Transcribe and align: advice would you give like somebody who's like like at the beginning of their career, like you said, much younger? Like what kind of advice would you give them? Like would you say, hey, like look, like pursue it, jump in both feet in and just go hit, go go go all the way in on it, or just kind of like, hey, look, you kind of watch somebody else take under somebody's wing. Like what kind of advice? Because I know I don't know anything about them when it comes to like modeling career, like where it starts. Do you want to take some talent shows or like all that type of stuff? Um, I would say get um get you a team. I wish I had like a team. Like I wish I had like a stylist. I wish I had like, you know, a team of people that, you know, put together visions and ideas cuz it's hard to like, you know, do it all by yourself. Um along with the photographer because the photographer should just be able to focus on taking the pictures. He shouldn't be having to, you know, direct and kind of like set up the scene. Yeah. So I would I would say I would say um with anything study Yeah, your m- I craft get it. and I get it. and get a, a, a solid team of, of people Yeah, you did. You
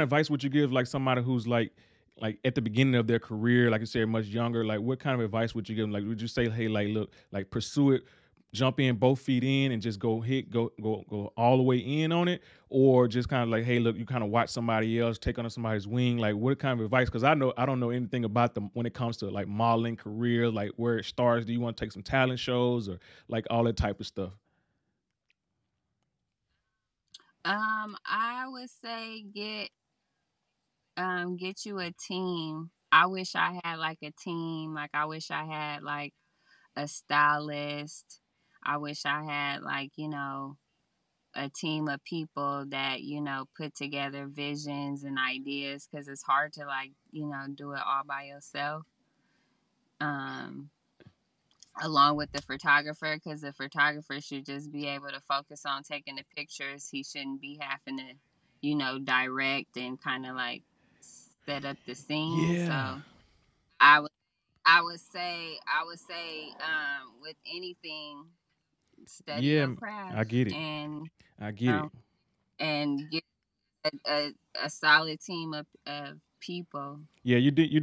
advice 0.00 0.30
would 0.30 0.42
you 0.42 0.50
give 0.50 0.72
like 0.72 0.86
somebody 0.86 1.22
who's 1.22 1.46
like 1.46 1.72
like 2.20 2.38
at 2.44 2.54
the 2.54 2.60
beginning 2.60 2.94
of 2.96 3.06
their 3.06 3.18
career, 3.18 3.70
like 3.70 3.80
you 3.80 3.86
said, 3.86 4.08
much 4.08 4.26
younger? 4.26 4.64
Like 4.64 4.80
what 4.80 4.98
kind 4.98 5.14
of 5.14 5.24
advice 5.24 5.54
would 5.54 5.68
you 5.68 5.74
give 5.74 5.84
them? 5.84 5.92
Like 5.92 6.04
would 6.04 6.20
you 6.20 6.28
say, 6.28 6.48
hey, 6.48 6.68
like 6.68 6.88
look, 6.88 7.10
like 7.32 7.50
pursue 7.50 7.92
it, 7.92 8.04
jump 8.52 8.80
in 8.80 8.96
both 8.96 9.20
feet 9.20 9.44
in 9.44 9.72
and 9.72 9.80
just 9.80 9.98
go 9.98 10.20
hit, 10.20 10.50
go 10.50 10.72
go 10.82 11.04
go 11.08 11.32
all 11.36 11.56
the 11.56 11.62
way 11.62 11.78
in 11.78 12.12
on 12.12 12.28
it, 12.28 12.42
or 12.68 13.08
just 13.08 13.28
kind 13.28 13.42
of 13.42 13.48
like, 13.48 13.64
hey, 13.64 13.78
look, 13.78 13.96
you 13.96 14.04
kind 14.04 14.22
of 14.22 14.30
watch 14.30 14.50
somebody 14.50 14.98
else 14.98 15.18
take 15.18 15.38
under 15.38 15.50
somebody's 15.50 15.86
wing. 15.86 16.18
Like 16.18 16.34
what 16.34 16.58
kind 16.58 16.78
of 16.78 16.84
advice? 16.84 17.08
Because 17.08 17.24
I 17.24 17.34
know 17.34 17.52
I 17.56 17.66
don't 17.66 17.80
know 17.80 17.90
anything 17.90 18.24
about 18.24 18.54
them 18.54 18.70
when 18.74 18.86
it 18.86 18.94
comes 18.94 19.16
to 19.18 19.30
like 19.30 19.48
modeling 19.48 19.96
career, 19.96 20.48
like 20.50 20.72
where 20.76 20.98
it 20.98 21.04
starts. 21.04 21.46
Do 21.46 21.52
you 21.52 21.60
want 21.60 21.76
to 21.76 21.84
take 21.84 21.92
some 21.92 22.02
talent 22.02 22.38
shows 22.38 22.88
or 22.88 22.98
like 23.28 23.46
all 23.50 23.64
that 23.64 23.76
type 23.76 24.00
of 24.00 24.06
stuff? 24.06 24.32
Um, 27.44 27.96
I 28.04 28.46
would 28.48 28.68
say 28.68 29.22
get 29.34 29.70
um 30.96 31.36
get 31.36 31.64
you 31.64 31.78
a 31.78 31.92
team. 31.92 32.70
I 32.92 33.06
wish 33.06 33.34
I 33.34 33.60
had 33.64 33.78
like 33.78 33.98
a 34.02 34.12
team. 34.12 34.74
Like 34.74 34.90
I 34.94 35.06
wish 35.06 35.30
I 35.30 35.44
had 35.44 35.82
like 35.82 36.14
a 36.76 36.88
stylist. 36.88 38.20
I 38.62 38.76
wish 38.76 39.06
I 39.06 39.24
had 39.24 39.62
like, 39.62 39.92
you 39.96 40.08
know, 40.08 40.56
a 41.34 41.48
team 41.48 41.88
of 41.88 42.02
people 42.04 42.64
that, 42.68 43.02
you 43.02 43.20
know, 43.20 43.46
put 43.56 43.74
together 43.74 44.26
visions 44.26 45.04
and 45.04 45.18
ideas 45.18 45.88
cuz 45.92 46.08
it's 46.08 46.22
hard 46.22 46.52
to 46.54 46.66
like, 46.66 46.92
you 47.12 47.26
know, 47.26 47.46
do 47.54 47.72
it 47.72 47.82
all 47.84 48.04
by 48.04 48.24
yourself. 48.24 48.84
Um 50.00 50.70
along 51.82 52.16
with 52.16 52.32
the 52.32 52.42
photographer 52.42 53.14
because 53.14 53.40
the 53.40 53.52
photographer 53.52 54.20
should 54.20 54.44
just 54.44 54.70
be 54.70 54.86
able 54.86 55.08
to 55.08 55.20
focus 55.20 55.64
on 55.64 55.82
taking 55.82 56.16
the 56.16 56.24
pictures. 56.36 56.88
He 56.90 57.02
shouldn't 57.02 57.40
be 57.40 57.58
having 57.60 57.98
to, 57.98 58.14
you 58.60 58.74
know, 58.74 58.98
direct 58.98 59.76
and 59.76 60.00
kind 60.00 60.26
of 60.26 60.34
like 60.36 60.62
set 61.46 61.64
up 61.64 61.76
the 61.86 61.94
scene. 61.94 62.56
Yeah. 62.56 62.58
So 62.58 63.02
I 63.80 64.00
would 64.00 64.10
I 64.66 64.82
would 64.82 65.00
say 65.00 65.58
I 65.66 65.84
would 65.84 65.98
say 66.00 66.50
um 66.60 67.14
with 67.20 67.36
anything 67.52 68.26
study 69.06 69.48
Yeah, 69.48 69.62
your 69.62 69.68
m- 69.68 69.82
I 70.10 70.24
craft 70.24 70.24
get 70.24 70.48
it. 70.48 70.58
and 70.58 71.08
I 71.38 71.50
get 71.52 71.76
it. 71.76 71.86
and 72.58 73.10
get 73.10 73.24
a, 73.84 73.90
a, 74.08 74.32
a 74.64 74.70
solid 74.70 75.20
team 75.20 75.52
of, 75.54 75.66
of 75.86 76.18
people 76.40 77.00
Yeah, 77.22 77.36
you 77.36 77.50
did. 77.50 77.70
You 77.70 77.78